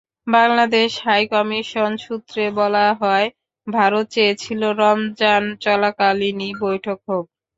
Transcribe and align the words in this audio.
Bangladesh 0.27 0.89
high commission 1.03 1.91
সূত্রে 1.99 2.43
বলা 2.59 2.87
হয়, 3.01 3.27
ভারত 3.67 4.05
চেয়েছিল 4.11 4.61
রমজান 4.81 5.43
চলাকালীনই 5.63 6.51
বৈঠক 6.61 6.99
হোক। 7.07 7.25